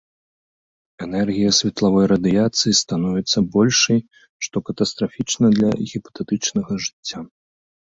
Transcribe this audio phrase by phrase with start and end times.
[1.05, 3.99] Энергія светлавой радыяцыі становіцца большай,
[4.49, 7.19] што катастрафічна для гіпатэтычнага жыцця.